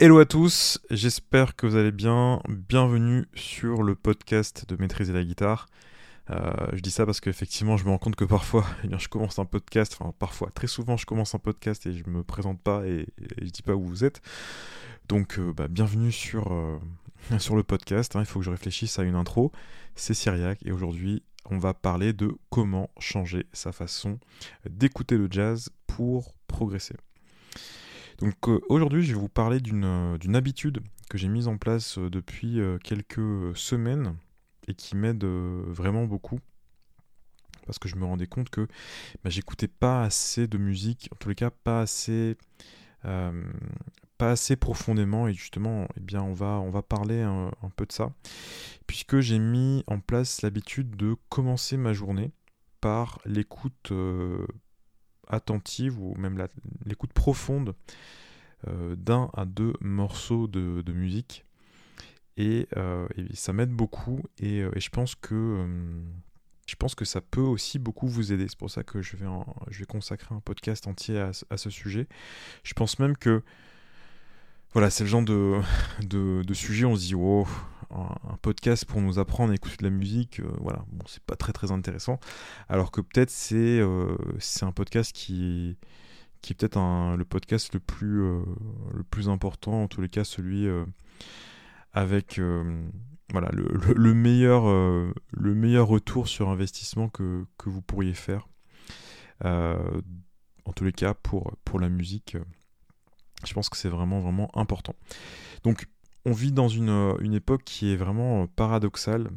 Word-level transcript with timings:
Hello 0.00 0.18
à 0.18 0.24
tous, 0.26 0.80
j'espère 0.90 1.54
que 1.54 1.68
vous 1.68 1.76
allez 1.76 1.92
bien. 1.92 2.42
Bienvenue 2.48 3.28
sur 3.36 3.84
le 3.84 3.94
podcast 3.94 4.68
de 4.68 4.74
Maîtriser 4.74 5.12
la 5.12 5.22
guitare. 5.22 5.68
Euh, 6.30 6.52
je 6.72 6.80
dis 6.80 6.90
ça 6.90 7.06
parce 7.06 7.20
qu'effectivement, 7.20 7.76
je 7.76 7.84
me 7.84 7.90
rends 7.90 7.98
compte 7.98 8.16
que 8.16 8.24
parfois, 8.24 8.66
eh 8.84 8.98
je 8.98 9.08
commence 9.08 9.38
un 9.38 9.44
podcast, 9.44 9.96
enfin 9.96 10.12
parfois, 10.18 10.50
très 10.50 10.66
souvent, 10.66 10.96
je 10.96 11.06
commence 11.06 11.36
un 11.36 11.38
podcast 11.38 11.86
et 11.86 11.92
je 11.92 12.10
me 12.10 12.24
présente 12.24 12.60
pas 12.60 12.84
et, 12.88 13.06
je 13.40 13.50
dis 13.50 13.62
pas 13.62 13.76
où 13.76 13.84
vous 13.84 14.04
êtes. 14.04 14.20
Donc, 15.08 15.38
euh, 15.38 15.52
bah, 15.52 15.68
bienvenue 15.68 16.10
sur, 16.10 16.52
euh, 16.52 16.80
sur 17.38 17.54
le 17.54 17.62
podcast. 17.62 18.16
Hein. 18.16 18.20
il 18.20 18.26
faut 18.26 18.40
que 18.40 18.44
je 18.44 18.50
réfléchisse 18.50 18.98
à 18.98 19.04
une 19.04 19.14
intro. 19.14 19.52
C'est 19.94 20.14
Syriac 20.14 20.58
et 20.64 20.72
aujourd'hui, 20.72 21.22
on 21.44 21.58
va 21.58 21.72
parler 21.72 22.12
de 22.12 22.32
comment 22.50 22.90
changer 22.98 23.46
sa 23.52 23.70
façon 23.70 24.18
d'écouter 24.68 25.16
le 25.16 25.28
jazz 25.30 25.70
pour 25.86 26.34
progresser. 26.48 26.96
Donc 28.24 28.48
aujourd'hui, 28.70 29.04
je 29.04 29.12
vais 29.12 29.20
vous 29.20 29.28
parler 29.28 29.60
d'une 29.60 30.34
habitude 30.34 30.80
que 31.10 31.18
j'ai 31.18 31.28
mise 31.28 31.46
en 31.46 31.58
place 31.58 31.98
depuis 31.98 32.58
quelques 32.82 33.54
semaines 33.54 34.16
et 34.66 34.72
qui 34.74 34.96
m'aide 34.96 35.24
vraiment 35.24 36.06
beaucoup. 36.06 36.40
Parce 37.66 37.78
que 37.78 37.86
je 37.86 37.96
me 37.96 38.06
rendais 38.06 38.26
compte 38.26 38.48
que 38.48 38.66
bah, 39.22 39.30
j'écoutais 39.30 39.68
pas 39.68 40.02
assez 40.02 40.46
de 40.46 40.56
musique, 40.56 41.10
en 41.12 41.16
tous 41.16 41.28
les 41.28 41.34
cas 41.34 41.50
pas 41.50 41.80
assez, 41.80 42.38
euh, 43.04 43.44
pas 44.16 44.30
assez 44.30 44.56
profondément. 44.56 45.28
Et 45.28 45.34
justement, 45.34 45.86
eh 45.98 46.00
bien, 46.00 46.22
on 46.22 46.32
va, 46.32 46.60
on 46.60 46.70
va 46.70 46.80
parler 46.80 47.20
un, 47.20 47.50
peu 47.76 47.84
de 47.84 47.92
ça. 47.92 48.10
Puisque 48.86 49.20
j'ai 49.20 49.38
mis 49.38 49.84
en 49.86 50.00
place 50.00 50.40
l'habitude 50.40 50.96
de 50.96 51.16
commencer 51.28 51.76
ma 51.76 51.92
journée 51.92 52.32
par 52.80 53.20
l'écoute 53.26 53.92
euh, 53.92 54.46
attentive 55.28 56.00
ou 56.00 56.14
même 56.16 56.46
l'écoute 56.84 57.12
profonde 57.12 57.74
euh, 58.68 58.96
d'un 58.96 59.30
à 59.34 59.44
deux 59.44 59.74
morceaux 59.80 60.46
de, 60.46 60.92
musique 60.92 61.44
euh, 62.38 63.06
et, 63.16 63.36
ça 63.36 63.52
m'aide 63.52 63.70
beaucoup 63.70 64.22
et, 64.38 64.62
euh, 64.62 64.70
je 64.76 64.88
pense 64.88 65.14
que 65.14 65.66
je 66.66 66.76
pense 66.76 66.94
que 66.94 67.04
ça 67.04 67.20
peut 67.20 67.42
aussi 67.42 67.78
beaucoup 67.78 68.08
vous 68.08 68.32
aider. 68.32 68.48
C'est 68.48 68.58
pour 68.58 68.70
ça 68.70 68.82
que 68.82 69.02
je 69.02 69.18
vais, 69.18 69.26
je 69.68 69.80
vais 69.80 69.84
consacrer 69.84 70.34
un 70.34 70.40
podcast 70.40 70.86
entier 70.86 71.18
à, 71.18 71.32
à, 71.50 71.56
ce 71.58 71.68
sujet. 71.68 72.08
Je 72.62 72.72
pense 72.72 72.98
même 72.98 73.18
que 73.18 73.42
voilà, 74.72 74.88
c'est 74.88 75.04
le 75.04 75.10
genre 75.10 75.22
de, 75.22 75.60
de, 76.00 76.42
de, 76.42 76.54
sujet, 76.54 76.84
on 76.84 76.96
se 76.96 77.02
dit, 77.02 77.14
oh, 77.14 77.46
un, 77.94 78.36
podcast 78.42 78.84
pour 78.84 79.00
nous 79.00 79.18
apprendre 79.18 79.52
à 79.52 79.54
écouter 79.54 79.76
de 79.78 79.84
la 79.84 79.90
musique, 79.90 80.40
voilà, 80.60 80.84
bon, 80.92 81.04
c'est 81.06 81.22
pas 81.22 81.36
très 81.36 81.52
très 81.52 81.72
intéressant. 81.72 82.18
Alors 82.68 82.90
que 82.90 83.00
peut-être 83.00 83.30
c'est 83.30 83.80
c'est 84.38 84.64
un 84.64 84.72
podcast 84.72 85.12
qui, 85.12 85.78
qui 86.42 86.52
est 86.52 86.56
peut-être 86.56 86.78
le 87.16 87.24
podcast 87.24 87.72
le 87.72 87.80
plus, 87.80 88.18
le 88.20 89.04
plus 89.08 89.28
important, 89.28 89.84
en 89.84 89.88
tous 89.88 90.00
les 90.00 90.08
cas 90.08 90.24
celui 90.24 90.68
avec 91.94 92.38
euh, 92.38 92.82
voilà, 93.30 93.48
le, 93.52 94.14
meilleur, 94.14 94.68
euh, 94.68 95.12
le 95.30 95.54
meilleur 95.54 95.86
retour 95.86 96.28
sur 96.28 96.50
investissement 96.50 97.08
que, 97.08 97.46
que 97.56 97.70
vous 97.70 97.80
pourriez 97.80 98.14
faire. 98.14 98.48
Euh, 99.44 100.00
en 100.64 100.72
tous 100.72 100.84
les 100.84 100.92
cas, 100.92 101.14
pour, 101.14 101.56
pour 101.64 101.78
la 101.78 101.88
musique, 101.88 102.36
je 103.46 103.54
pense 103.54 103.68
que 103.68 103.76
c'est 103.76 103.88
vraiment, 103.88 104.20
vraiment 104.20 104.50
important. 104.58 104.94
Donc, 105.62 105.86
on 106.24 106.32
vit 106.32 106.52
dans 106.52 106.68
une, 106.68 107.14
une 107.20 107.34
époque 107.34 107.62
qui 107.64 107.92
est 107.92 107.96
vraiment 107.96 108.46
paradoxale, 108.46 109.30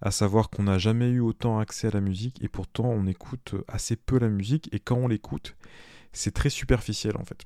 à 0.00 0.10
savoir 0.10 0.50
qu'on 0.50 0.64
n'a 0.64 0.78
jamais 0.78 1.10
eu 1.10 1.20
autant 1.20 1.58
accès 1.58 1.88
à 1.88 1.90
la 1.90 2.00
musique 2.00 2.42
et 2.42 2.48
pourtant 2.48 2.86
on 2.86 3.06
écoute 3.06 3.54
assez 3.68 3.96
peu 3.96 4.18
la 4.18 4.28
musique 4.28 4.68
et 4.72 4.80
quand 4.80 4.96
on 4.96 5.08
l'écoute, 5.08 5.56
c'est 6.12 6.32
très 6.32 6.50
superficiel 6.50 7.16
en 7.16 7.24
fait. 7.24 7.44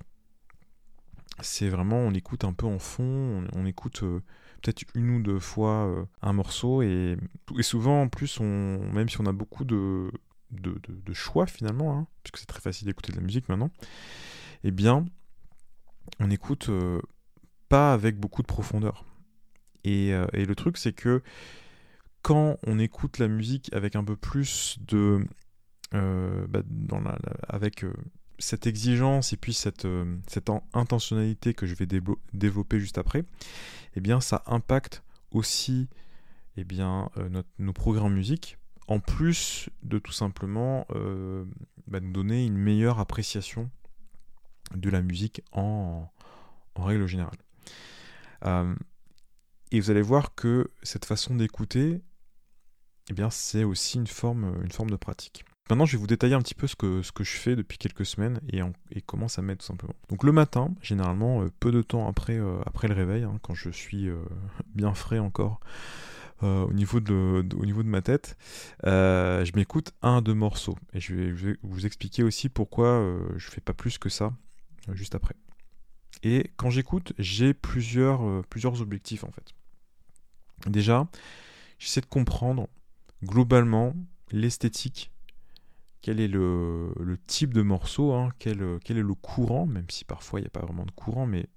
C'est 1.41 1.69
vraiment, 1.69 1.97
on 1.97 2.13
écoute 2.13 2.45
un 2.45 2.53
peu 2.53 2.67
en 2.67 2.79
fond, 2.79 3.45
on, 3.55 3.67
écoute 3.67 4.05
euh, 4.05 4.21
peut-être 4.63 4.85
une 4.95 5.11
ou 5.17 5.23
deux 5.23 5.41
fois 5.41 5.87
euh, 5.87 6.05
un 6.23 6.33
morceau, 6.33 6.81
et, 6.83 7.17
souvent 7.61 8.03
en 8.03 8.09
plus, 8.09 8.39
même 8.39 9.09
si 9.09 9.21
on 9.21 9.27
a 9.27 9.33
beaucoup 9.33 9.65
de, 9.65 10.13
choix 11.13 11.47
finalement, 11.47 11.99
hein, 11.99 12.07
puisque 12.23 12.39
c'est 12.39 12.47
très 12.47 12.61
facile 12.61 12.87
d'écouter 12.87 13.11
de 13.11 13.17
la 13.17 13.25
musique 13.25 13.49
maintenant, 13.49 13.71
eh 14.63 14.71
bien, 14.71 15.05
on 16.21 16.31
écoute 16.31 16.69
euh, 16.69 17.03
pas 17.75 17.93
avec 17.93 18.19
beaucoup 18.19 18.43
de 18.43 18.47
profondeur. 18.47 19.05
Et, 19.85 20.09
et 20.33 20.45
le 20.47 20.55
truc, 20.55 20.79
c'est 20.79 20.95
que 20.95 21.23
quand 22.23 22.57
on 22.67 22.79
écoute 22.79 23.19
la 23.19 23.29
musique 23.29 23.71
avec 23.73 23.97
un 23.97 24.05
peu 24.05 24.17
plus 24.17 24.79
de... 24.81 25.27
Bah, 25.93 26.63
dans 26.67 27.01
la, 27.01 27.19
avec 27.49 27.85
cette 28.39 28.67
exigence 28.67 29.33
et 29.33 29.37
puis 29.37 29.55
cette, 29.55 29.85
euh, 29.85 30.17
cette 30.27 30.51
intentionnalité 30.73 31.55
que 31.55 31.67
je 31.67 31.75
vais 31.75 31.87
développer 32.33 32.81
juste 32.81 32.99
après, 32.99 33.25
eh 33.95 34.01
bien 34.01 34.21
ça 34.21 34.43
impacte 34.47 35.03
aussi 35.31 35.89
eh 36.57 36.65
bien, 36.65 37.11
euh, 37.17 37.43
nos 37.59 37.73
programmes 37.73 38.15
musique, 38.15 38.59
en 38.87 39.01
plus 39.01 39.69
de 39.83 39.99
tout 39.99 40.13
simplement 40.13 40.87
euh, 40.95 41.45
bah, 41.89 42.01
nous 42.01 42.13
donner 42.13 42.45
une 42.45 42.57
meilleure 42.57 43.01
appréciation 43.01 43.71
de 44.75 44.89
la 44.89 45.03
musique 45.03 45.43
en, 45.53 46.09
en 46.77 46.85
règle 46.85 47.07
générale. 47.07 47.39
Et 48.45 49.81
vous 49.81 49.91
allez 49.91 50.03
voir 50.03 50.35
que 50.35 50.71
cette 50.83 51.05
façon 51.05 51.35
d'écouter, 51.35 52.03
eh 53.11 53.13
bien, 53.15 53.31
c'est 53.31 53.65
aussi 53.65 53.99
une 53.99 54.07
forme, 54.07 54.61
une 54.63 54.73
forme 54.73 54.91
de 54.91 54.97
pratique. 54.97 55.45
Maintenant, 55.71 55.87
je 55.87 55.93
vais 55.93 55.99
vous 55.99 56.07
détailler 56.07 56.35
un 56.35 56.43
petit 56.43 56.55
peu 56.55 56.67
ce 56.67 56.77
que, 56.77 57.01
ce 57.01 57.11
que 57.11 57.25
je 57.25 57.33
fais 57.33 57.57
depuis 57.57 57.79
quelques 57.79 58.05
semaines 58.05 58.39
et, 58.53 59.01
comment 59.01 59.29
ça 59.29 59.41
m'aide 59.41 59.59
tout 59.59 59.67
simplement. 59.67 59.95
Donc 60.11 60.23
le 60.23 60.31
matin, 60.31 60.75
généralement, 60.83 61.43
euh, 61.43 61.51
peu 61.59 61.73
de 61.73 61.81
temps 61.81 62.07
après, 62.07 62.37
euh, 62.37 62.59
après 62.67 62.87
le 62.87 62.95
réveil, 62.95 63.23
hein, 63.23 63.39
quand 63.41 63.55
je 63.55 63.71
suis 63.71 64.09
euh, 64.09 64.23
bien 64.75 64.93
frais 64.93 65.19
encore 65.19 65.61
au, 66.43 66.75
niveau 66.75 67.01
de, 67.01 67.43
au 67.57 67.65
niveau 67.65 67.83
de 67.83 67.89
ma 67.89 68.03
tête, 68.03 68.37
je 68.83 69.57
m'écoute 69.57 69.93
un, 70.03 70.21
deux 70.21 70.35
morceaux. 70.35 70.77
Et 70.93 71.01
je 71.01 71.15
vais, 71.15 71.57
vous 71.63 71.87
expliquer 71.87 72.23
aussi 72.23 72.51
pourquoi 72.51 73.03
je 73.37 73.49
fais 73.49 73.63
pas 73.63 73.73
plus 73.73 73.97
que 73.97 74.11
ça 74.11 74.35
juste 74.93 75.15
après. 75.15 75.35
Et 76.25 76.51
quand 76.57 76.71
j'écoute, 76.71 77.13
j'ai 77.19 77.55
plusieurs, 77.55 78.45
plusieurs 78.47 78.81
objectifs 78.81 79.25
en 79.25 79.31
fait. 79.31 79.53
Déjà, 80.67 81.07
j'essaie 81.79 82.01
de 82.01 82.07
comprendre 82.07 82.69
globalement 83.23 83.95
l'esthétique 84.33 85.13
quel 86.05 86.21
est 86.21 86.29
le, 86.29 86.93
type 87.27 87.55
de 87.55 87.63
morceau, 87.63 88.13
hein, 88.13 88.29
quel, 88.39 88.79
quel, 88.85 88.99
est 88.99 89.03
le 89.03 89.15
courant, 89.15 89.65
même 89.65 89.89
si 89.89 90.05
parfois 90.05 90.39
il 90.39 90.43
n'y 90.43 90.49
a 90.49 90.51
pas 90.51 90.61
vraiment 90.61 90.85
de 90.85 90.91
courant, 90.91 91.25
mais 91.25 91.49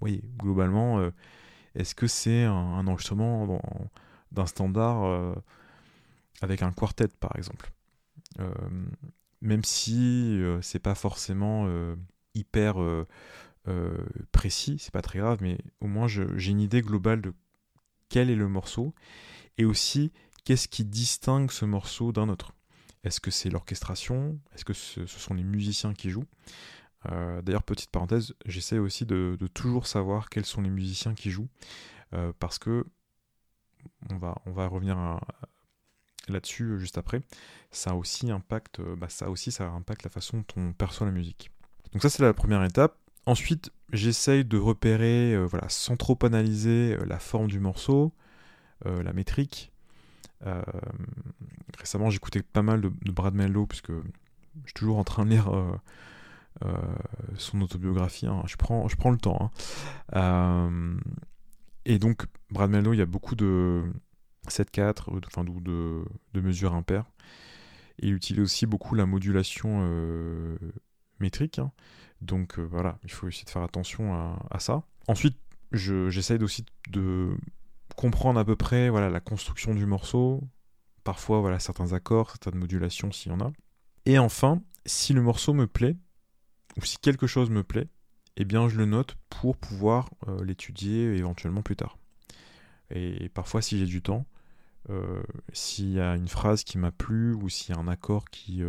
oui, 0.00 0.24
globalement, 0.38 0.98
euh, 0.98 1.10
est-ce 1.76 1.94
que 1.94 2.08
c'est 2.08 2.42
un, 2.42 2.84
enregistrement 2.88 3.62
d'un 4.32 4.46
standard 4.46 5.04
euh, 5.04 5.34
avec 6.40 6.62
un 6.62 6.72
quartet 6.72 7.06
par 7.06 7.36
exemple? 7.36 7.70
Euh, 8.40 8.52
Même 9.40 9.62
si 9.62 10.42
c'est 10.62 10.80
pas 10.80 10.96
forcément 10.96 11.68
hyper 12.34 12.74
précis, 14.32 14.76
c'est 14.80 14.92
pas 14.92 15.02
très 15.02 15.18
grave, 15.18 15.38
mais 15.40 15.58
au 15.80 15.86
moins 15.86 16.08
j'ai 16.08 16.50
une 16.50 16.60
idée 16.60 16.82
globale 16.82 17.20
de 17.20 17.32
quel 18.08 18.28
est 18.28 18.36
le 18.36 18.48
morceau 18.48 18.94
et 19.58 19.64
aussi 19.64 20.12
qu'est-ce 20.44 20.68
qui 20.68 20.84
distingue 20.84 21.50
ce 21.50 21.64
morceau 21.64 22.12
d'un 22.12 22.28
autre. 22.28 22.52
Est-ce 23.04 23.20
que 23.20 23.30
c'est 23.30 23.50
l'orchestration? 23.50 24.38
Est-ce 24.54 24.64
que 24.64 24.72
ce, 24.72 25.06
sont 25.06 25.34
les 25.34 25.42
musiciens 25.42 25.92
qui 25.94 26.10
jouent? 26.10 26.26
Euh, 27.10 27.42
D'ailleurs, 27.42 27.64
petite 27.64 27.90
parenthèse, 27.90 28.34
j'essaie 28.46 28.78
aussi 28.78 29.06
de, 29.06 29.36
toujours 29.54 29.86
savoir 29.86 30.28
quels 30.28 30.46
sont 30.46 30.62
les 30.62 30.70
musiciens 30.70 31.14
qui 31.14 31.30
jouent, 31.30 31.48
euh, 32.14 32.32
parce 32.38 32.58
que 32.58 32.86
on 34.10 34.16
va, 34.18 34.36
on 34.46 34.52
va 34.52 34.68
revenir 34.68 35.20
là-dessus 36.28 36.78
juste 36.78 36.98
après. 36.98 37.22
Ça 37.70 37.96
aussi 37.96 38.30
impacte, 38.30 38.80
bah, 38.80 39.08
ça 39.08 39.30
aussi, 39.30 39.50
ça 39.50 39.68
impacte 39.68 40.04
la 40.04 40.10
façon 40.10 40.38
dont 40.38 40.62
on 40.62 40.72
perçoit 40.72 41.06
la 41.06 41.12
musique. 41.12 41.50
Donc 41.92 42.02
ça, 42.02 42.10
c'est 42.10 42.22
la 42.22 42.32
première 42.32 42.62
étape. 42.62 42.96
Ensuite, 43.26 43.70
j'essaye 43.92 44.44
de 44.44 44.58
repérer, 44.58 45.34
euh, 45.34 45.44
voilà, 45.44 45.68
sans 45.68 45.96
trop 45.96 46.18
analyser 46.22 46.96
la 47.06 47.18
forme 47.18 47.48
du 47.48 47.60
morceau, 47.60 48.12
la 48.84 49.12
métrique, 49.12 49.72
euh, 50.46 50.62
récemment, 51.78 52.10
j'écoutais 52.10 52.42
pas 52.42 52.62
mal 52.62 52.80
de, 52.80 52.90
Brad 53.10 53.34
Mello, 53.34 53.66
puisque 53.66 53.92
je 53.92 54.66
suis 54.66 54.74
toujours 54.74 54.98
en 54.98 55.04
train 55.04 55.24
de 55.24 55.30
lire 55.30 55.54
euh, 55.54 55.72
euh, 56.64 56.72
son 57.36 57.60
autobiographie. 57.60 58.26
Hein. 58.26 58.42
Je, 58.46 58.56
prends, 58.56 58.88
je 58.88 58.96
prends 58.96 59.10
le 59.10 59.18
temps. 59.18 59.50
Hein. 60.12 60.96
et 61.84 61.98
donc, 61.98 62.24
Brad 62.50 62.70
Mello, 62.70 62.92
il 62.92 62.98
y 62.98 63.02
a 63.02 63.06
beaucoup 63.06 63.34
de 63.34 63.82
7-4, 64.48 65.16
enfin, 65.26 65.44
de, 65.44 66.04
de, 66.34 66.40
mesures 66.40 66.74
impaires. 66.74 67.06
Il 67.98 68.14
utilise 68.14 68.42
aussi 68.42 68.66
beaucoup 68.66 68.94
la 68.94 69.06
modulation 69.06 69.86
métrique. 71.22 71.58
Hein. 71.58 71.72
Donc 72.20 72.58
voilà, 72.58 72.98
il 73.04 73.10
faut 73.10 73.28
essayer 73.28 73.44
de 73.44 73.50
faire 73.50 73.62
attention 73.62 74.14
à, 74.50 74.58
ça. 74.60 74.84
Ensuite, 75.08 75.36
j'essaye 75.72 76.42
aussi 76.42 76.64
de 76.90 77.36
comprendre 77.96 78.38
à 78.38 78.44
peu 78.44 78.56
près 78.56 78.90
voilà, 78.90 79.10
la 79.10 79.20
construction 79.20 79.74
du 79.74 79.86
morceau, 79.86 80.42
parfois 81.02 81.40
voilà, 81.40 81.58
certains 81.58 81.92
accords, 81.92 82.30
certaines 82.30 82.58
modulations 82.58 83.10
s'il 83.10 83.32
y 83.32 83.34
en 83.34 83.40
a. 83.40 83.52
Et 84.06 84.18
enfin, 84.18 84.62
si 84.86 85.12
le 85.12 85.22
morceau 85.22 85.52
me 85.52 85.66
plaît, 85.66 85.96
ou 86.76 86.84
si 86.84 86.98
quelque 86.98 87.26
chose 87.26 87.50
me 87.50 87.64
plaît, 87.64 87.88
eh 88.36 88.44
bien 88.44 88.68
je 88.68 88.76
le 88.76 88.86
note 88.86 89.16
pour 89.28 89.56
pouvoir 89.56 90.10
l'étudier 90.42 91.14
éventuellement 91.16 91.62
plus 91.62 91.76
tard. 91.76 91.98
Et 92.90 93.28
parfois, 93.30 93.62
si 93.62 93.78
j'ai 93.78 93.86
du 93.86 94.02
temps, 94.02 94.26
s'il 95.52 95.90
y 95.90 96.00
a 96.00 96.14
une 96.14 96.28
phrase 96.28 96.64
qui 96.64 96.78
m'a 96.78 96.92
plu 96.92 97.34
ou 97.34 97.48
s'il 97.48 97.74
y 97.74 97.78
a 97.78 97.80
un 97.80 97.88
accord 97.88 98.26
qui, 98.30 98.62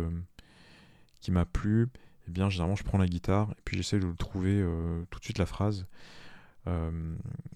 qui 1.20 1.30
m'a 1.30 1.44
plu, 1.44 1.88
eh 2.26 2.30
bien 2.30 2.48
généralement 2.50 2.76
je 2.76 2.84
prends 2.84 2.98
la 2.98 3.06
guitare 3.06 3.50
et 3.52 3.62
puis 3.64 3.76
j'essaie 3.76 3.98
de 3.98 4.12
trouver 4.12 4.64
tout 5.10 5.18
de 5.18 5.24
suite 5.24 5.38
la 5.38 5.46
phrase. 5.46 5.86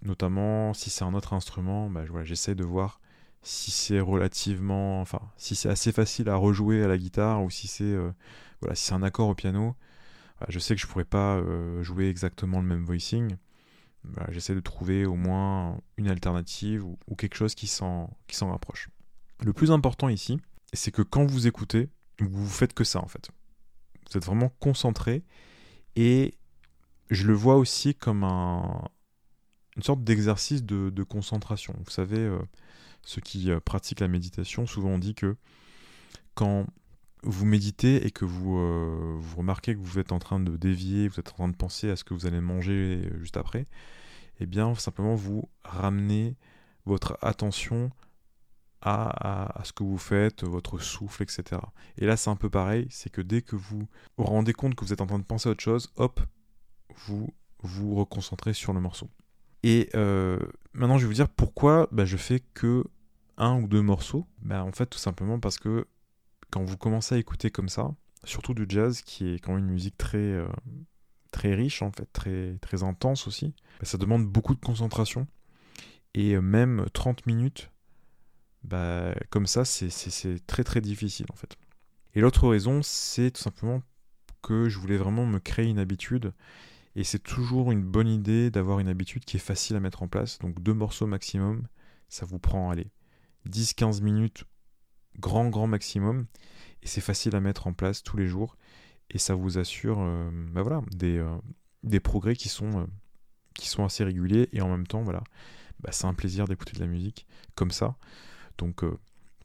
notamment 0.03 0.75
si 0.75 0.91
c'est 0.91 1.05
un 1.05 1.15
autre 1.15 1.33
instrument, 1.33 1.91
bah, 1.91 2.05
j'essaie 2.25 2.55
de 2.55 2.65
voir 2.65 3.01
si 3.43 3.71
c'est 3.71 4.01
relativement, 4.01 5.01
enfin, 5.01 5.21
si 5.37 5.55
c'est 5.55 5.69
assez 5.69 5.93
facile 5.93 6.29
à 6.29 6.37
rejouer 6.37 6.83
à 6.83 6.89
la 6.89 6.99
guitare 6.99 7.43
ou 7.43 7.51
si 7.51 7.67
c'est, 7.69 7.85
euh, 7.85 8.11
voilà, 8.61 8.75
si 8.75 8.93
un 8.93 9.03
accord 9.03 9.29
au 9.29 9.35
piano. 9.35 9.75
je 10.49 10.59
sais 10.59 10.75
que 10.75 10.81
je 10.81 10.87
pourrais 10.87 11.05
pas 11.05 11.37
euh, 11.37 11.83
jouer 11.83 12.09
exactement 12.09 12.61
le 12.61 12.67
même 12.67 12.85
voicing. 12.85 13.37
J'essaie 14.31 14.55
de 14.55 14.61
trouver 14.61 15.05
au 15.05 15.17
moins 15.17 15.81
une 15.97 16.09
alternative 16.09 16.85
ou, 16.85 17.15
quelque 17.17 17.35
chose 17.35 17.55
qui 17.55 17.67
s'en, 17.67 18.17
qui 18.27 18.37
s'en 18.37 18.51
rapproche. 18.51 18.89
Le 19.43 19.53
plus 19.53 19.71
important 19.71 20.09
ici, 20.09 20.41
c'est 20.73 20.93
que 20.93 21.03
quand 21.03 21.27
vous 21.27 21.47
écoutez, 21.47 21.91
vous 22.21 22.49
faites 22.49 22.75
que 22.75 22.85
ça 22.85 23.01
en 23.01 23.09
fait. 23.09 23.31
Vous 24.11 24.19
êtes 24.19 24.25
vraiment 24.25 24.53
concentré 24.61 25.23
et 25.97 26.35
je 27.11 27.27
le 27.27 27.35
vois 27.35 27.57
aussi 27.57 27.95
comme 27.95 28.25
un, 28.25 28.89
une 29.77 29.83
sorte 29.83 30.03
d'exercice 30.03 30.65
de, 30.65 31.03
concentration. 31.05 31.75
Vous 31.85 31.91
savez, 31.91 32.19
euh, 32.19 32.39
ceux 33.03 33.21
qui 33.21 33.51
euh, 33.51 33.61
pratiquent 33.61 34.01
la 34.01 34.09
méditation, 34.09 34.67
souvent 34.67 34.91
on 34.91 34.99
dit 34.99 35.15
que 35.15 35.37
quand 36.35 36.67
vous 37.23 37.47
méditez 37.47 38.07
et 38.07 38.11
que 38.11 38.25
vous, 38.25 38.59
euh, 38.59 39.17
vous 39.19 39.39
remarquez 39.39 39.75
que 39.75 39.81
vous 39.81 39.99
êtes 39.99 40.13
en 40.13 40.19
train 40.19 40.41
de 40.41 40.57
dévier, 40.57 41.09
vous 41.09 41.21
êtes 41.21 41.29
en 41.31 41.37
train 41.37 41.49
de 41.49 41.57
penser 41.57 41.91
à 41.91 41.97
ce 41.97 42.05
que 42.05 42.15
vous 42.15 42.27
allez 42.27 42.41
manger 42.41 43.09
juste 43.21 43.37
après, 43.37 43.67
eh 44.41 44.47
bien 44.47 44.75
simplement 44.75 45.15
vous 45.15 45.49
ramenez 45.65 46.37
votre 46.85 47.19
attention 47.23 47.91
à, 48.81 49.61
ce 49.65 49.73
que 49.73 49.83
vous 49.83 49.99
faites, 49.99 50.45
votre 50.45 50.79
souffle, 50.79 51.23
etc. 51.23 51.61
Et 51.97 52.07
là 52.07 52.17
c'est 52.17 52.31
un 52.31 52.37
peu 52.37 52.49
pareil, 52.49 52.87
c'est 52.91 53.11
que 53.11 53.21
dès 53.21 53.43
que 53.43 53.57
vous 53.57 53.87
vous 54.17 54.25
rendez 54.25 54.53
compte 54.53 54.75
que 54.75 54.85
vous 54.85 54.93
êtes 54.93 55.01
en 55.01 55.07
train 55.07 55.19
de 55.19 55.25
penser 55.25 55.49
à 55.49 55.53
autre 55.53 55.63
chose, 55.63 55.93
hop, 55.97 56.21
vous 57.07 57.33
vous 57.63 57.95
reconcentrez 57.97 58.53
sur 58.53 58.73
le 58.73 58.81
morceau. 58.81 59.11
Et 59.65 59.91
maintenant 60.73 60.99
je 60.99 61.03
vais 61.03 61.09
vous 61.09 61.15
dire 61.15 61.29
pourquoi 61.29 61.89
bah, 61.91 62.05
je 62.05 62.17
fais 62.17 62.41
que 62.55 62.85
un 63.39 63.61
ou 63.61 63.69
deux 63.69 63.83
morceaux 63.83 64.27
bah, 64.43 64.65
En 64.65 64.73
fait, 64.73 64.87
tout 64.87 64.99
simplement 64.99 65.39
parce 65.39 65.59
que 65.59 65.87
quand 66.51 66.65
vous 66.65 66.77
commencez 66.77 67.15
à 67.15 67.19
écouter 67.19 67.51
comme 67.51 67.69
ça, 67.69 67.95
surtout 68.25 68.53
du 68.53 68.67
jazz, 68.69 69.01
qui 69.03 69.29
est 69.29 69.39
quand 69.39 69.55
même 69.55 69.65
une 69.65 69.71
musique 69.71 69.97
très, 69.97 70.19
euh, 70.19 70.49
très 71.31 71.55
riche, 71.55 71.83
en 71.83 71.93
fait, 71.93 72.09
très, 72.13 72.57
très 72.61 72.83
intense 72.83 73.27
aussi, 73.27 73.55
bah, 73.81 73.87
ça 73.87 73.99
demande 73.99 74.27
beaucoup 74.27 74.55
de 74.55 74.61
concentration. 74.61 75.27
Et 76.15 76.35
euh, 76.35 76.41
même 76.41 76.87
30 76.93 77.27
minutes, 77.27 77.71
bah, 78.65 79.15
comme 79.31 79.47
ça, 79.47 79.65
c'est 79.65 80.47
très 80.47 80.65
très 80.65 80.81
difficile 80.81 81.27
en 81.33 81.37
fait. 81.37 81.57
Et 82.15 82.21
l'autre 82.21 82.49
raison, 82.49 82.83
c'est 82.83 83.31
tout 83.31 83.43
simplement 83.43 83.83
que 84.43 84.69
je 84.69 84.79
voulais 84.79 84.97
vraiment 84.97 85.27
me 85.27 85.39
créer 85.39 85.67
une 85.67 85.79
habitude. 85.79 86.33
Et 86.97 87.05
c'est 87.05 87.19
toujours 87.19 87.71
une 87.71 87.85
bonne 87.85 88.09
idée 88.09 88.51
d'avoir 88.51 88.81
une 88.81 88.89
habitude 88.89 89.25
qui 89.25 89.37
est 89.37 89.41
facile 89.41 89.77
à 89.77 89.81
mettre 89.81 90.03
en 90.03 90.09
place. 90.09 90.39
Donc 90.39 90.61
deux 90.63 90.75
morceaux 90.75 91.07
maximum, 91.07 91.67
ça 92.09 92.27
vous 92.27 92.39
prend, 92.39 92.71
allez, 92.71 92.91
10-15 93.49 94.03
minutes, 94.03 94.45
grand, 95.19 95.49
grand 95.49 95.67
maximum. 95.67 96.27
Et 96.83 96.87
c'est 96.87 97.01
facile 97.01 97.37
à 97.37 97.41
mettre 97.41 97.67
en 97.67 97.73
place 97.73 98.03
tous 98.03 98.17
les 98.17 98.27
jours. 98.27 98.57
Et 99.11 99.19
ça 99.19 99.35
vous 99.35 99.59
assure 99.59 100.01
euh, 100.01 100.31
bah 100.53 100.63
voilà, 100.63 100.83
des, 100.91 101.19
euh, 101.19 101.37
des, 101.83 102.01
progrès 102.01 102.37
qui 102.37 102.49
sont, 102.49 102.81
euh, 102.81 102.87
qui 103.55 103.69
sont 103.69 103.85
assez 103.85 104.05
réguliers. 104.05 104.49
Et 104.53 104.61
en 104.61 104.69
même 104.69 104.87
temps, 104.87 105.03
voilà, 105.03 105.23
bah 105.81 105.91
c'est 105.93 106.07
un 106.07 106.15
plaisir 106.15 106.47
d'écouter 106.47 106.73
de 106.73 106.81
la 106.81 106.87
musique 106.87 107.27
comme 107.55 107.71
ça. 107.71 107.97
Donc 108.59 108.85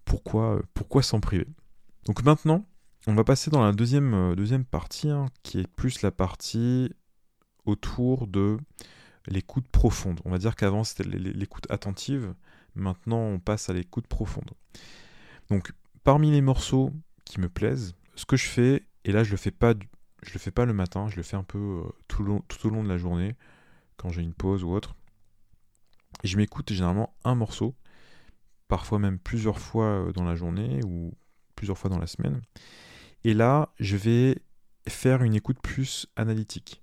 pourquoi, 0.06 0.62
pourquoi 0.74 1.02
s'en 1.04 1.20
priver? 1.20 1.48
Donc 2.06 2.24
maintenant, 2.24 2.66
on 3.08 3.14
va 3.14 3.24
passer 3.24 3.50
dans 3.52 3.64
la 3.64 3.72
deuxième, 3.72 4.36
deuxième 4.36 4.66
partie, 4.66 5.10
hein, 5.10 5.28
qui 5.44 5.60
est 5.60 5.68
plus 5.68 6.02
la 6.02 6.12
partie 6.12 6.92
autour 7.66 8.28
de 8.28 8.58
l'écoute 9.28 9.68
profonde. 9.68 10.20
On 10.26 10.32
va 10.32 10.38
dire 10.38 10.56
qu'avant 10.56 10.84
c'était 10.84 11.04
l'écoute 11.04 11.68
attentive. 11.70 12.34
Maintenant, 12.76 13.20
on 13.20 13.40
passe 13.40 13.70
à 13.70 13.74
l'écoute 13.74 14.08
profonde. 14.08 14.52
Donc, 15.50 15.72
parmi 16.04 16.32
les 16.32 16.42
morceaux 16.42 16.92
qui 17.26 17.40
me 17.40 17.50
plaisent, 17.50 17.96
ce 18.16 18.26
que 18.26 18.38
je 18.38 18.48
fais, 18.48 18.84
et 19.06 19.12
là 19.12 19.24
je 19.24 19.32
le 19.32 19.38
fais 19.38 19.52
pas, 19.52 19.74
je 20.24 20.34
le 20.34 20.40
fais 20.40 20.52
pas 20.52 20.66
le 20.66 20.74
matin, 20.74 21.08
je 21.08 21.16
le 21.16 21.24
fais 21.24 21.38
un 21.38 21.44
peu 21.44 21.58
euh, 21.58 21.90
tout, 22.08 22.24
au 22.24 22.70
long 22.70 22.84
de 22.84 22.90
la 22.90 22.98
journée, 22.98 23.36
quand 23.98 24.10
j'ai 24.10 24.22
une 24.22 24.34
pause 24.34 24.64
ou 24.64 24.72
autre. 24.72 24.96
Je 26.24 26.38
m'écoute 26.38 26.72
généralement 26.72 27.16
un 27.24 27.36
morceau, 27.36 27.76
parfois 28.68 29.00
même 29.00 29.20
plusieurs 29.20 29.60
fois 29.60 29.86
euh, 29.86 30.14
dans 30.14 30.24
la 30.24 30.36
journée 30.36 30.82
ou 30.86 31.14
plusieurs 31.56 31.78
fois 31.78 31.90
dans 31.90 32.00
la 32.00 32.08
semaine. 32.08 32.42
Et 33.24 33.34
là, 33.34 33.74
je 33.80 33.96
vais 33.96 34.40
faire 34.88 35.24
une 35.24 35.36
écoute 35.36 35.60
plus 35.62 36.08
analytique. 36.16 36.82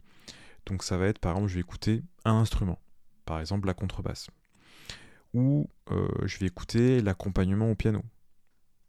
Donc 0.66 0.82
ça 0.82 0.96
va 0.96 1.06
être 1.06 1.18
par 1.18 1.32
exemple, 1.32 1.48
je 1.48 1.54
vais 1.54 1.60
écouter 1.60 2.02
un 2.24 2.34
instrument, 2.34 2.78
par 3.24 3.40
exemple 3.40 3.66
la 3.66 3.74
contrebasse 3.74 4.28
où 5.32 5.70
euh, 5.92 6.08
je 6.24 6.38
vais 6.38 6.46
écouter 6.46 7.00
l'accompagnement 7.00 7.70
au 7.70 7.76
piano 7.76 8.02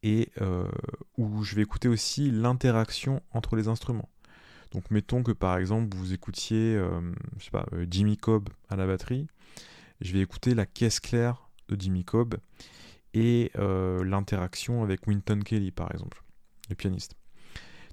et 0.01 0.31
euh, 0.41 0.67
où 1.15 1.43
je 1.43 1.53
vais 1.53 1.61
écouter 1.61 1.87
aussi 1.87 2.31
l'interaction 2.31 3.21
entre 3.31 3.55
les 3.55 3.67
instruments. 3.67 4.09
Donc 4.71 4.89
mettons 4.89 5.21
que 5.21 5.31
par 5.31 5.57
exemple 5.57 5.95
vous 5.95 6.13
écoutiez 6.13 6.81
Jimmy 7.91 8.17
Cobb 8.17 8.49
à 8.69 8.75
la 8.75 8.87
batterie, 8.87 9.27
je 9.99 10.13
vais 10.13 10.19
écouter 10.21 10.55
la 10.55 10.65
caisse 10.65 10.99
claire 10.99 11.50
de 11.73 11.81
Jimmy 11.81 12.03
Cobb 12.03 12.35
et 13.13 13.51
l'interaction 13.55 14.83
avec 14.83 15.05
Winton 15.07 15.39
Kelly 15.39 15.71
par 15.71 15.91
exemple, 15.91 16.23
le 16.69 16.75
pianiste. 16.75 17.15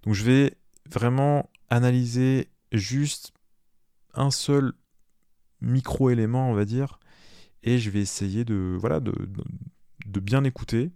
Donc 0.03 0.15
je 0.15 0.25
vais 0.25 0.55
vraiment 0.91 1.51
analyser 1.71 2.49
juste 2.73 3.33
un 4.15 4.31
seul 4.31 4.73
micro-élément, 5.61 6.51
on 6.51 6.55
va 6.55 6.65
dire, 6.65 6.99
et 7.63 7.79
je 7.79 7.91
vais 7.91 8.01
essayer 8.01 8.45
de, 8.45 8.77
voilà, 8.79 9.01
de, 9.01 9.13
bien 10.21 10.45
écouter. 10.45 10.91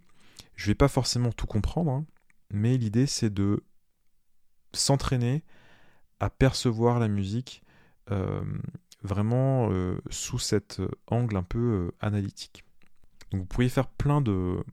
Je 0.55 0.67
vais 0.67 0.75
pas 0.75 0.87
forcément 0.87 1.31
tout 1.31 1.47
comprendre, 1.47 1.91
hein, 1.91 2.05
mais 2.51 2.77
l'idée 2.77 3.07
c'est 3.07 3.33
de 3.33 3.63
s'entraîner 4.73 5.43
à 6.19 6.29
percevoir 6.29 6.99
la 6.99 7.07
musique 7.07 7.63
euh, 8.11 8.43
vraiment 9.01 9.69
euh, 9.71 9.97
sous 10.09 10.39
cet 10.39 10.81
angle 11.07 11.37
un 11.37 11.43
peu 11.43 11.59
euh, 11.59 11.91
analytique. 11.99 12.63
Donc 13.33 13.41
vous 13.41 13.45
pourriez 13.45 13.69
faire 13.69 13.87
plein 13.87 14.21
de, 14.21 14.63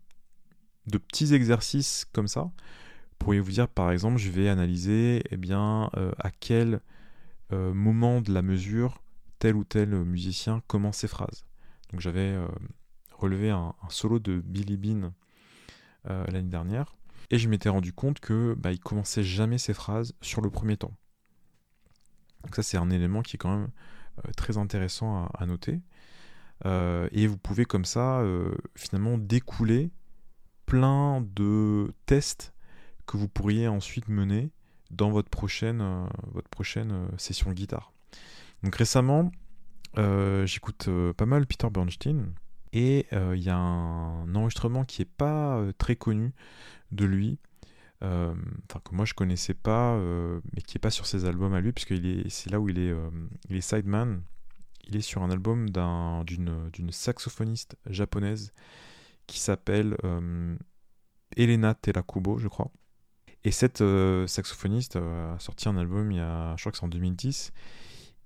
petits 0.86 1.34
exercices 1.34 2.06
comme 2.12 2.28
ça. 2.28 2.42
Vous 2.42 3.16
pourriez 3.18 3.40
vous 3.40 3.50
dire 3.50 3.66
par 3.68 3.90
exemple 3.90 4.18
je 4.18 4.30
vais 4.30 4.48
analyser 4.48 5.24
eh 5.30 5.36
bien, 5.36 5.90
à 6.18 6.30
quel 6.30 6.80
moment 7.50 8.20
de 8.20 8.32
la 8.32 8.42
mesure 8.42 9.02
tel 9.40 9.56
ou 9.56 9.64
tel 9.64 9.88
musicien 10.04 10.62
commence 10.68 10.98
ses 10.98 11.08
phrases. 11.08 11.44
Donc 11.90 12.00
j'avais 12.00 12.30
euh, 12.30 12.46
relevé 13.12 13.50
un, 13.50 13.74
solo 13.88 14.20
de 14.20 14.40
Billy 14.40 14.76
Bean 14.76 15.12
euh, 16.08 16.24
l'année 16.28 16.50
dernière, 16.50 16.94
et 17.30 17.38
je 17.38 17.48
m'étais 17.48 17.68
rendu 17.68 17.92
compte 17.92 18.20
que 18.20 18.54
bah, 18.56 18.70
il 18.70 18.78
commençait 18.78 19.24
jamais 19.24 19.58
ses 19.58 19.74
phrases 19.74 20.14
sur 20.20 20.40
le 20.40 20.50
premier 20.50 20.76
temps. 20.76 20.94
Donc 22.44 22.54
ça 22.54 22.62
c'est 22.62 22.76
un 22.76 22.90
élément 22.90 23.22
qui 23.22 23.36
est 23.36 23.38
quand 23.38 23.56
même 23.56 23.70
euh, 24.18 24.30
très 24.36 24.56
intéressant 24.56 25.26
à, 25.26 25.46
noter. 25.46 25.80
Et 26.64 27.26
vous 27.26 27.38
pouvez 27.38 27.64
comme 27.64 27.84
ça 27.84 28.22
finalement 28.74 29.16
découler 29.18 29.90
plein 30.66 31.20
de 31.34 31.92
tests 32.06 32.52
que 33.06 33.16
vous 33.16 33.28
pourriez 33.28 33.66
ensuite 33.68 34.08
mener 34.08 34.50
dans 34.90 35.10
votre 35.10 35.30
prochaine, 35.30 36.06
votre 36.32 36.48
prochaine 36.48 37.08
session 37.16 37.52
guitare. 37.52 37.92
Donc 38.62 38.74
récemment, 38.76 39.30
euh, 39.98 40.46
j'écoute 40.46 40.86
euh, 40.88 41.12
pas 41.12 41.26
mal 41.26 41.46
Peter 41.46 41.68
Bernstein. 41.70 42.32
Et 42.72 43.06
euh, 43.12 43.34
il 43.36 43.42
y 43.42 43.50
a 43.50 43.56
un 43.56 44.32
enregistrement 44.34 44.84
qui 44.84 45.02
est 45.02 45.10
pas 45.10 45.60
très 45.78 45.96
connu 45.96 46.32
de 46.92 47.04
lui, 47.04 47.38
enfin 48.00 48.80
que 48.84 48.94
moi 48.94 49.04
je 49.04 49.14
connaissais 49.14 49.54
pas, 49.54 49.98
mais 50.54 50.62
qui 50.62 50.78
est 50.78 50.80
pas 50.80 50.90
sur 50.90 51.06
ses 51.06 51.24
albums 51.24 51.52
à 51.52 51.60
lui, 51.60 51.72
puisque 51.72 51.94
c'est 52.28 52.50
là 52.50 52.60
où 52.60 52.68
il 52.68 52.78
est, 52.78 52.94
il 53.48 53.56
est 53.56 53.60
sideman. 53.60 54.22
Il 54.90 54.96
est 54.96 55.00
sur 55.00 55.22
un 55.22 55.30
album 55.30 55.70
d'une 55.70 56.90
saxophoniste 56.90 57.76
japonaise 57.88 58.52
qui 59.26 59.38
s'appelle 59.38 59.96
Elena 61.36 61.74
Terakubo, 61.74 62.38
je 62.38 62.48
crois. 62.48 62.70
Et 63.44 63.52
cette 63.52 63.82
saxophoniste 64.26 64.96
a 64.96 65.36
sorti 65.38 65.68
un 65.68 65.76
album 65.76 66.10
il 66.10 66.18
y 66.18 66.20
a, 66.20 66.54
je 66.56 66.62
crois 66.62 66.72
que 66.72 66.78
c'est 66.78 66.84
en 66.84 66.88
2010. 66.88 67.52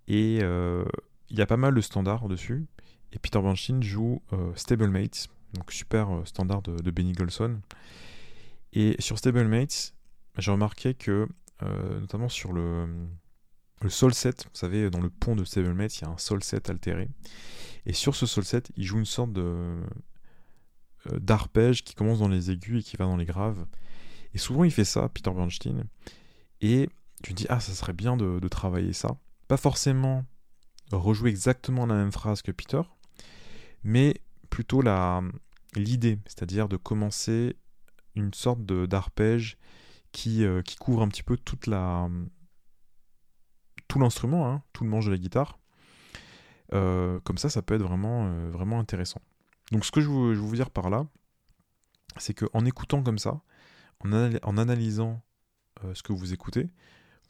Et 0.08 0.36
il 0.38 1.38
y 1.38 1.42
a 1.42 1.46
pas 1.46 1.56
mal 1.56 1.74
de 1.74 1.80
standards 1.80 2.28
dessus. 2.28 2.66
Et 3.14 3.18
Peter 3.18 3.40
Bernstein 3.40 3.82
joue 3.82 4.22
euh, 4.32 4.52
Stablemates, 4.56 5.28
donc 5.54 5.70
super 5.70 6.10
euh, 6.10 6.24
standard 6.24 6.62
de, 6.62 6.90
Benny 6.90 7.12
Golson. 7.12 7.60
Et 8.72 8.96
sur 8.98 9.18
Stablemates, 9.18 9.94
j'ai 10.36 10.50
remarqué 10.50 10.94
que, 10.94 11.28
euh, 11.62 12.00
notamment 12.00 12.28
sur 12.28 12.52
le, 12.52 12.88
le 13.84 13.90
sol 13.90 14.14
set. 14.14 14.44
Vous 14.44 14.58
savez, 14.58 14.90
dans 14.90 15.00
le 15.00 15.10
pont 15.10 15.36
de 15.36 15.44
Stablemate, 15.44 15.98
il 15.98 16.02
y 16.02 16.04
a 16.06 16.10
un 16.10 16.18
sol 16.18 16.42
set 16.42 16.70
altéré. 16.70 17.08
Et 17.86 17.92
sur 17.92 18.16
ce 18.16 18.26
sol 18.26 18.44
set, 18.44 18.72
il 18.76 18.84
joue 18.84 18.98
une 18.98 19.04
sorte 19.04 19.32
de 19.32 19.80
d'arpège 21.20 21.84
qui 21.84 21.94
commence 21.94 22.20
dans 22.20 22.28
les 22.28 22.50
aigus 22.50 22.80
et 22.80 22.82
qui 22.82 22.96
va 22.96 23.04
dans 23.04 23.18
les 23.18 23.26
graves. 23.26 23.66
Et 24.32 24.38
souvent, 24.38 24.64
il 24.64 24.70
fait 24.70 24.86
ça, 24.86 25.10
Peter 25.10 25.30
Bernstein. 25.30 25.84
Et 26.62 26.88
tu 27.22 27.34
te 27.34 27.36
dis, 27.36 27.46
ah, 27.50 27.60
ça 27.60 27.74
serait 27.74 27.92
bien 27.92 28.16
de, 28.16 28.48
travailler 28.48 28.94
ça. 28.94 29.18
Pas 29.46 29.58
forcément 29.58 30.24
rejouer 30.92 31.28
exactement 31.28 31.84
la 31.84 31.94
même 31.94 32.10
phrase 32.10 32.40
que 32.40 32.52
Peter, 32.52 32.80
mais 33.82 34.14
plutôt 34.48 34.82
l'idée, 35.76 36.18
c'est-à-dire 36.24 36.70
de 36.70 36.78
commencer 36.78 37.54
une 38.14 38.32
sorte 38.32 38.64
d'arpège 38.64 39.58
qui, 40.10 40.42
euh, 40.42 40.62
qui 40.62 40.76
couvre 40.76 41.02
un 41.02 41.08
petit 41.08 41.22
peu 41.22 41.36
toute 41.36 41.66
la, 41.66 42.08
l'instrument, 44.00 44.50
hein, 44.50 44.62
tout 44.72 44.84
le 44.84 44.90
manche 44.90 45.06
de 45.06 45.10
la 45.10 45.18
guitare. 45.18 45.58
Euh, 46.72 47.20
comme 47.20 47.38
ça, 47.38 47.48
ça 47.50 47.62
peut 47.62 47.74
être 47.74 47.82
vraiment, 47.82 48.26
euh, 48.26 48.50
vraiment 48.50 48.78
intéressant. 48.78 49.20
Donc 49.72 49.84
ce 49.84 49.90
que 49.90 50.00
je 50.00 50.08
veux, 50.08 50.34
vous 50.34 50.54
dire 50.54 50.70
par 50.70 50.90
là, 50.90 51.06
c'est 52.16 52.34
qu'en 52.34 52.64
écoutant 52.64 53.02
comme 53.02 53.18
ça, 53.18 53.40
en, 54.00 54.58
analysant 54.58 55.22
ce 55.94 56.02
que 56.02 56.12
vous 56.12 56.32
écoutez, 56.32 56.68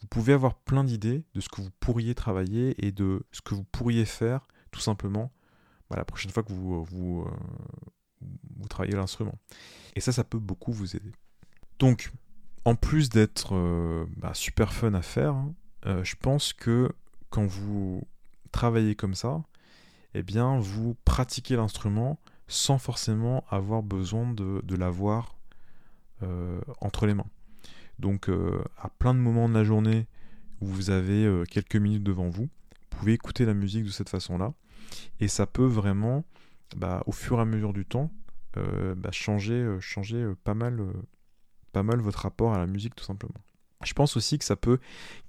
vous 0.01 0.07
pouvez 0.07 0.33
avoir 0.33 0.55
plein 0.55 0.83
d'idées 0.83 1.23
de 1.33 1.41
ce 1.41 1.49
que 1.49 1.61
vous 1.61 1.71
pourriez 1.79 2.15
travailler 2.15 2.75
et 2.85 2.91
de 2.91 3.25
ce 3.31 3.41
que 3.41 3.55
vous 3.55 3.63
pourriez 3.63 4.05
faire 4.05 4.47
tout 4.71 4.79
simplement 4.79 5.31
bah, 5.89 5.95
la 5.97 6.05
prochaine 6.05 6.31
fois 6.31 6.43
que 6.43 6.51
vous, 6.51 6.83
vous, 6.83 7.25
euh, 7.25 8.67
travaillez 8.69 8.95
l'instrument. 8.95 9.37
Et 9.95 10.01
ça, 10.01 10.11
ça 10.11 10.23
peut 10.23 10.39
beaucoup 10.39 10.71
vous 10.71 10.95
aider. 10.95 11.11
Donc, 11.79 12.11
en 12.65 12.75
plus 12.75 13.09
d'être 13.09 13.55
euh, 13.55 14.05
bah, 14.17 14.33
super 14.33 14.73
fun 14.73 14.93
à 14.93 15.01
faire, 15.01 15.33
hein, 15.33 15.53
euh, 15.85 16.03
je 16.03 16.15
pense 16.15 16.53
que 16.53 16.91
quand 17.29 17.45
vous 17.45 18.07
travaillez 18.51 18.95
comme 18.95 19.15
ça, 19.15 19.43
eh 20.13 20.23
bien, 20.23 20.59
vous 20.59 20.95
pratiquez 21.05 21.55
l'instrument 21.55 22.19
sans 22.47 22.77
forcément 22.77 23.43
avoir 23.49 23.83
besoin 23.83 24.31
de, 24.31 24.75
l'avoir 24.75 25.35
entre 26.79 27.05
les 27.05 27.13
mains. 27.13 27.27
Donc, 27.99 28.29
à 28.77 28.89
plein 28.89 29.13
de 29.13 29.19
moments 29.19 29.49
de 29.49 29.53
la 29.53 29.63
journée 29.63 30.07
où 30.61 30.67
vous 30.67 30.89
avez 30.89 31.43
quelques 31.49 31.75
minutes 31.75 32.03
devant 32.03 32.29
vous, 32.29 32.43
vous 32.43 32.97
pouvez 32.99 33.13
écouter 33.13 33.45
la 33.45 33.53
musique 33.53 33.83
de 33.83 33.89
cette 33.89 34.09
façon-là 34.09 34.53
et 35.19 35.27
ça 35.27 35.45
peut 35.45 35.65
vraiment, 35.65 36.23
bah, 36.77 37.03
au 37.07 37.11
fur 37.11 37.39
et 37.39 37.41
à 37.41 37.45
mesure 37.45 37.73
du 37.73 37.85
temps, 37.85 38.09
euh, 38.57 38.95
bah, 38.95 39.11
changer, 39.11 39.53
euh, 39.53 39.79
changer 39.81 40.17
euh, 40.17 40.35
pas, 40.43 40.53
mal, 40.53 40.79
pas 41.71 41.83
mal 41.83 41.99
votre 41.99 42.19
rapport 42.19 42.53
à 42.53 42.57
la 42.57 42.67
musique 42.67 42.95
tout 42.95 43.03
simplement. 43.03 43.35
Je 43.85 43.93
pense 43.93 44.17
aussi 44.17 44.37
que 44.37 44.45
ça 44.45 44.55
peut 44.55 44.79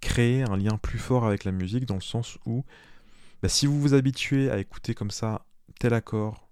créer 0.00 0.42
un 0.42 0.56
lien 0.56 0.78
plus 0.78 0.98
fort 0.98 1.26
avec 1.26 1.44
la 1.44 1.52
musique 1.52 1.86
dans 1.86 1.94
le 1.94 2.00
sens 2.00 2.38
où 2.46 2.64
bah, 3.42 3.48
si 3.48 3.66
vous 3.66 3.80
vous 3.80 3.94
habituez 3.94 4.50
à 4.50 4.58
écouter 4.58 4.94
comme 4.94 5.10
ça 5.10 5.46
tel 5.78 5.94
accord, 5.94 6.48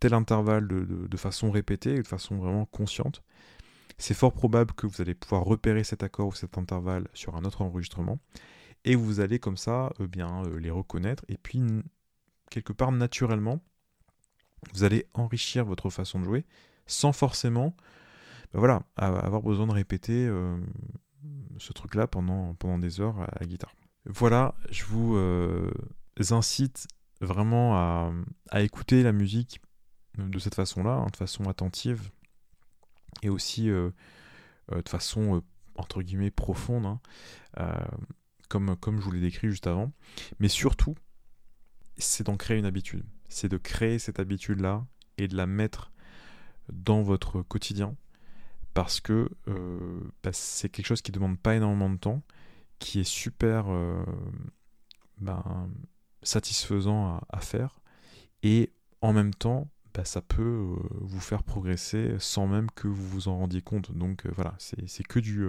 tel 0.00 0.14
intervalle 0.14 0.66
de, 0.66 1.16
façon 1.16 1.50
répétée, 1.50 1.96
de 1.96 2.06
façon 2.06 2.36
vraiment 2.36 2.64
consciente, 2.66 3.22
c'est 3.98 4.14
fort 4.14 4.32
probable 4.32 4.72
que 4.72 4.86
vous 4.86 5.00
allez 5.00 5.14
pouvoir 5.14 5.44
repérer 5.44 5.84
cet 5.84 6.02
accord 6.02 6.28
ou 6.28 6.32
cet 6.32 6.58
intervalle 6.58 7.08
sur 7.12 7.36
un 7.36 7.44
autre 7.44 7.62
enregistrement 7.62 8.18
et 8.84 8.94
vous 8.94 9.20
allez 9.20 9.38
comme 9.38 9.56
ça 9.56 9.92
bien 10.00 10.42
les 10.58 10.70
reconnaître 10.70 11.24
et 11.28 11.36
puis 11.36 11.62
quelque 12.50 12.72
part 12.72 12.92
naturellement, 12.92 13.60
vous 14.74 14.84
allez 14.84 15.06
enrichir 15.14 15.64
votre 15.64 15.90
façon 15.90 16.20
de 16.20 16.24
jouer 16.24 16.46
sans 16.86 17.12
forcément 17.12 17.76
ben 18.52 18.58
voilà, 18.58 18.82
avoir 18.96 19.42
besoin 19.42 19.66
de 19.66 19.72
répéter 19.72 20.26
euh, 20.26 20.58
ce 21.58 21.72
truc-là 21.72 22.06
pendant, 22.06 22.54
pendant 22.54 22.78
des 22.78 23.00
heures 23.00 23.20
à 23.20 23.38
la 23.40 23.46
guitare. 23.46 23.74
Voilà, 24.06 24.54
je 24.70 24.84
vous 24.84 25.16
euh, 25.16 25.70
incite 26.30 26.88
vraiment 27.20 27.76
à, 27.76 28.62
écouter 28.62 29.02
la 29.02 29.12
musique 29.12 29.60
de 30.18 30.38
cette 30.38 30.54
façon-là, 30.54 30.94
hein, 30.94 31.06
de 31.12 31.16
façon 31.16 31.48
attentive 31.48 32.10
et 33.22 33.28
aussi 33.28 33.70
euh, 33.70 33.90
de 34.72 34.88
façon 34.88 35.42
entre 35.76 36.02
guillemets 36.02 36.30
profonde, 36.30 36.86
hein, 36.86 37.00
comme, 38.48 38.76
comme 38.76 38.98
je 38.98 39.04
vous 39.04 39.12
l'ai 39.12 39.20
décrit 39.20 39.48
juste 39.48 39.66
avant. 39.66 39.92
Mais 40.40 40.48
surtout, 40.48 40.96
c'est 41.96 42.24
d'en 42.24 42.36
créer 42.36 42.58
une 42.58 42.66
habitude. 42.66 43.04
C'est 43.28 43.48
de 43.48 43.56
créer 43.56 43.98
cette 43.98 44.18
habitude-là 44.18 44.84
et 45.18 45.28
de 45.28 45.36
la 45.36 45.46
mettre 45.46 45.92
dans 46.72 47.02
votre 47.02 47.42
quotidien 47.42 47.96
parce 48.74 49.00
que 49.00 49.28
euh, 49.48 50.00
bah, 50.22 50.32
c'est 50.32 50.68
quelque 50.68 50.86
chose 50.86 51.02
qui 51.02 51.12
demande 51.12 51.38
pas 51.38 51.54
énormément 51.54 51.90
de 51.90 51.96
temps, 51.96 52.22
qui 52.78 53.00
est 53.00 53.08
super 53.08 53.66
euh, 53.68 54.04
ben, 55.18 55.68
satisfaisant 56.22 57.20
à, 57.28 57.40
faire 57.40 57.80
et 58.42 58.72
en 59.00 59.12
même 59.12 59.34
temps 59.34 59.68
bah, 59.94 60.04
ça 60.04 60.22
peut 60.22 60.42
euh, 60.42 60.76
vous 61.00 61.20
faire 61.20 61.42
progresser 61.42 62.16
sans 62.18 62.46
même 62.46 62.70
que 62.70 62.88
vous 62.88 63.06
vous 63.08 63.28
en 63.28 63.36
rendiez 63.36 63.62
compte. 63.62 63.92
Donc 63.92 64.26
voilà, 64.26 64.54
c'est 64.58 65.06
que 65.06 65.18
du 65.18 65.46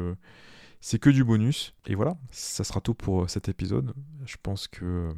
c'est 0.81 0.99
que 0.99 1.09
du 1.09 1.23
bonus. 1.23 1.73
Et 1.87 1.95
voilà, 1.95 2.17
ça 2.31 2.63
sera 2.63 2.81
tout 2.81 2.93
pour 2.93 3.29
cet 3.29 3.47
épisode. 3.47 3.93
Je 4.25 4.35
pense 4.41 4.67
que 4.67 5.13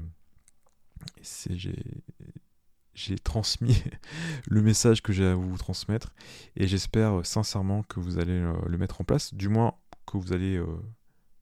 transmis 3.24 3.84
le 4.48 4.62
message 4.62 5.02
que 5.02 5.14
j'ai 5.14 5.26
à 5.26 5.36
vous 5.36 5.58
transmettre 5.58 6.14
et 6.56 6.68
j'espère 6.68 7.20
euh, 7.20 7.24
sincèrement 7.24 7.84
que 7.84 8.00
vous 8.00 8.20
allez 8.20 8.34
euh, 8.34 8.54
le 8.68 8.78
mettre 8.78 9.02
en 9.02 9.04
place, 9.04 9.34
du 9.34 9.50
moins 9.50 9.76
que 10.06 10.18
vous 10.18 10.34
allez 10.34 10.58
euh, 10.58 10.66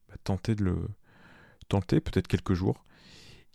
bah, 0.10 0.16
tenter 0.24 0.56
de 0.56 0.64
le 0.64 0.78
tenter, 1.70 2.02
peut-être 2.02 2.28
quelques 2.28 2.54
jours. 2.54 2.84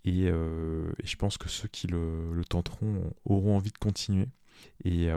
Et, 0.05 0.31
je 0.31 1.15
pense 1.17 1.37
que 1.37 1.49
ceux 1.49 1.67
qui 1.67 1.85
le, 1.85 2.41
tenteront 2.49 3.13
auront 3.25 3.57
envie 3.57 3.71
de 3.71 3.77
continuer. 3.77 4.27
Et, 4.83 5.09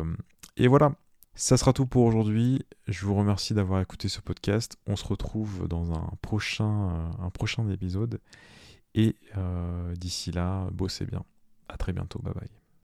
et, 0.56 0.68
voilà, 0.68 0.94
ça 1.34 1.56
sera 1.56 1.72
tout 1.72 1.86
pour 1.86 2.04
aujourd'hui. 2.04 2.66
Je 2.88 3.06
vous 3.06 3.14
remercie 3.14 3.54
d'avoir 3.54 3.80
écouté 3.80 4.08
ce 4.08 4.20
podcast. 4.20 4.76
On 4.86 4.96
se 4.96 5.04
retrouve 5.04 5.66
dans 5.68 5.92
un 5.92 6.10
prochain, 6.20 7.10
un 7.18 7.30
prochain 7.30 7.66
épisode. 7.70 8.20
Et 8.94 9.16
euh, 9.36 9.94
d'ici 9.96 10.32
là, 10.32 10.68
bossez 10.72 11.06
bien. 11.06 11.24
À 11.68 11.76
très 11.76 11.92
bientôt. 11.92 12.18
Bye 12.20 12.34
bye. 12.34 12.61